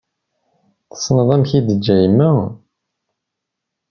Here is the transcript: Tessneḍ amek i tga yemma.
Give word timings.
Tessneḍ 0.91 1.29
amek 1.35 1.51
i 1.57 1.59
tga 1.67 1.95
yemma. 2.01 2.31